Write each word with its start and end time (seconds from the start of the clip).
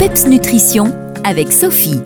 PEPS 0.00 0.28
Nutrition 0.28 0.94
avec 1.24 1.52
Sophie. 1.52 2.00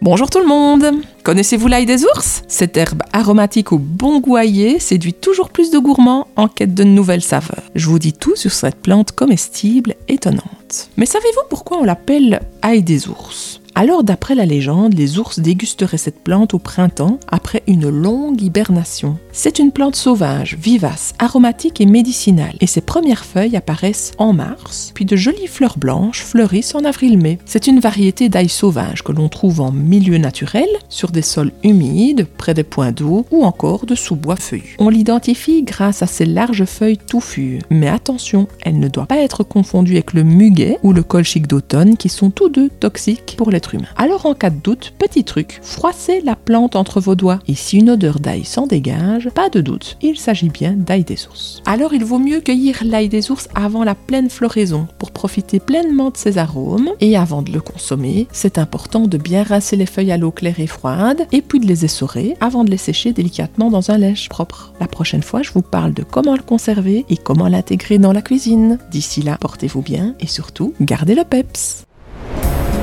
Bonjour 0.00 0.30
tout 0.30 0.38
le 0.38 0.46
monde 0.46 0.86
Connaissez-vous 1.24 1.68
l'ail 1.68 1.84
des 1.84 2.02
ours? 2.06 2.42
Cette 2.48 2.74
herbe 2.78 3.02
aromatique 3.12 3.70
au 3.70 3.76
bon 3.76 4.20
goût 4.20 4.38
séduit 4.78 5.12
toujours 5.12 5.50
plus 5.50 5.70
de 5.70 5.78
gourmands 5.78 6.26
en 6.36 6.48
quête 6.48 6.72
de 6.72 6.84
nouvelles 6.84 7.20
saveurs. 7.20 7.64
Je 7.74 7.86
vous 7.90 7.98
dis 7.98 8.14
tout 8.14 8.34
sur 8.34 8.50
cette 8.50 8.76
plante 8.76 9.12
comestible 9.12 9.94
étonnante. 10.08 10.88
Mais 10.96 11.04
savez-vous 11.04 11.42
pourquoi 11.50 11.76
on 11.76 11.84
l'appelle 11.84 12.40
ail 12.62 12.82
des 12.82 13.08
ours? 13.08 13.53
Alors, 13.76 14.04
d'après 14.04 14.36
la 14.36 14.46
légende, 14.46 14.94
les 14.94 15.18
ours 15.18 15.40
dégusteraient 15.40 15.98
cette 15.98 16.22
plante 16.22 16.54
au 16.54 16.60
printemps 16.60 17.18
après 17.26 17.64
une 17.66 17.88
longue 17.88 18.40
hibernation. 18.40 19.18
C'est 19.32 19.58
une 19.58 19.72
plante 19.72 19.96
sauvage, 19.96 20.56
vivace, 20.60 21.12
aromatique 21.18 21.80
et 21.80 21.86
médicinale, 21.86 22.54
et 22.60 22.68
ses 22.68 22.80
premières 22.80 23.24
feuilles 23.24 23.56
apparaissent 23.56 24.12
en 24.18 24.32
mars, 24.32 24.92
puis 24.94 25.04
de 25.04 25.16
jolies 25.16 25.48
fleurs 25.48 25.76
blanches 25.76 26.22
fleurissent 26.22 26.76
en 26.76 26.84
avril-mai. 26.84 27.38
C'est 27.46 27.66
une 27.66 27.80
variété 27.80 28.28
d'ail 28.28 28.48
sauvage 28.48 29.02
que 29.02 29.10
l'on 29.10 29.28
trouve 29.28 29.60
en 29.60 29.72
milieu 29.72 30.18
naturel, 30.18 30.68
sur 30.88 31.10
des 31.10 31.22
sols 31.22 31.52
humides, 31.64 32.28
près 32.38 32.54
des 32.54 32.62
points 32.62 32.92
d'eau 32.92 33.26
ou 33.32 33.44
encore 33.44 33.86
de 33.86 33.96
sous-bois 33.96 34.36
feuillus. 34.36 34.76
On 34.78 34.88
l'identifie 34.88 35.64
grâce 35.64 36.00
à 36.00 36.06
ses 36.06 36.26
larges 36.26 36.64
feuilles 36.64 36.98
touffues, 36.98 37.58
mais 37.70 37.88
attention, 37.88 38.46
elle 38.62 38.78
ne 38.78 38.86
doit 38.86 39.06
pas 39.06 39.18
être 39.18 39.42
confondue 39.42 39.94
avec 39.94 40.12
le 40.12 40.22
muguet 40.22 40.78
ou 40.84 40.92
le 40.92 41.02
colchique 41.02 41.48
d'automne 41.48 41.96
qui 41.96 42.08
sont 42.08 42.30
tous 42.30 42.48
deux 42.48 42.68
toxiques 42.68 43.34
pour 43.36 43.50
les 43.50 43.63
alors 43.96 44.26
en 44.26 44.34
cas 44.34 44.50
de 44.50 44.60
doute, 44.60 44.94
petit 44.98 45.24
truc, 45.24 45.60
froissez 45.62 46.20
la 46.20 46.36
plante 46.36 46.76
entre 46.76 47.00
vos 47.00 47.14
doigts 47.14 47.38
et 47.48 47.54
si 47.54 47.78
une 47.78 47.90
odeur 47.90 48.20
d'ail 48.20 48.44
s'en 48.44 48.66
dégage, 48.66 49.30
pas 49.30 49.48
de 49.48 49.60
doute, 49.60 49.96
il 50.02 50.18
s'agit 50.18 50.48
bien 50.48 50.72
d'ail 50.72 51.04
des 51.04 51.26
ours. 51.26 51.62
Alors 51.66 51.94
il 51.94 52.04
vaut 52.04 52.18
mieux 52.18 52.40
cueillir 52.40 52.82
l'ail 52.84 53.08
des 53.08 53.30
ours 53.30 53.48
avant 53.54 53.84
la 53.84 53.94
pleine 53.94 54.30
floraison 54.30 54.86
pour 54.98 55.12
profiter 55.12 55.60
pleinement 55.60 56.10
de 56.10 56.16
ses 56.16 56.38
arômes 56.38 56.90
et 57.00 57.16
avant 57.16 57.42
de 57.42 57.52
le 57.52 57.60
consommer, 57.60 58.26
c'est 58.32 58.58
important 58.58 59.06
de 59.06 59.18
bien 59.18 59.42
rincer 59.42 59.76
les 59.76 59.86
feuilles 59.86 60.12
à 60.12 60.18
l'eau 60.18 60.30
claire 60.30 60.60
et 60.60 60.66
froide 60.66 61.26
et 61.32 61.42
puis 61.42 61.60
de 61.60 61.66
les 61.66 61.84
essorer 61.84 62.36
avant 62.40 62.64
de 62.64 62.70
les 62.70 62.76
sécher 62.76 63.12
délicatement 63.12 63.70
dans 63.70 63.90
un 63.90 63.98
lèche 63.98 64.28
propre. 64.28 64.72
La 64.80 64.88
prochaine 64.88 65.22
fois, 65.22 65.42
je 65.42 65.52
vous 65.52 65.62
parle 65.62 65.94
de 65.94 66.02
comment 66.02 66.36
le 66.36 66.42
conserver 66.42 67.04
et 67.08 67.16
comment 67.16 67.48
l'intégrer 67.48 67.98
dans 67.98 68.12
la 68.12 68.22
cuisine. 68.22 68.78
D'ici 68.90 69.22
là, 69.22 69.36
portez-vous 69.40 69.82
bien 69.82 70.14
et 70.20 70.26
surtout, 70.26 70.74
gardez 70.80 71.14
le 71.14 71.24
peps. 71.24 71.86